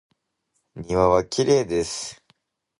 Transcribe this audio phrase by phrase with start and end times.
[0.75, 2.23] 庭はきれいです。